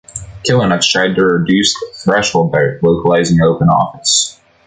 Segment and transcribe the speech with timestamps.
[0.43, 4.41] Kilinux tried to reduce the threshold by localizing Open Office.